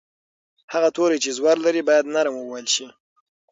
[0.73, 2.87] هغه توری چې زور لري باید نرم وویل شي.